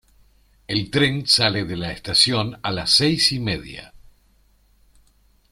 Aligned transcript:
El 0.75 0.79
tren 0.95 1.27
sale 1.27 1.63
de 1.65 1.77
la 1.77 1.91
estación 1.91 2.59
a 2.63 2.71
las 2.71 2.89
seis 2.89 3.31
y 3.33 3.39
media 3.39 3.93